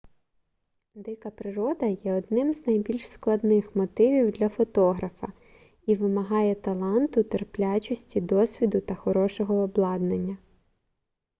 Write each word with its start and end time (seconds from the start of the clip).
дика 0.95 1.29
природа 1.31 1.85
є 1.85 2.13
одним 2.13 2.53
з 2.53 2.67
найбільш 2.67 3.07
складних 3.09 3.75
мотивів 3.75 4.31
для 4.31 4.49
фотографа 4.49 5.27
і 5.85 5.95
вимагає 5.95 6.55
таланту 6.55 7.23
терплячості 7.23 8.21
досвіду 8.21 8.81
та 8.81 8.95
хорошого 8.95 9.55
обладнання 9.55 10.37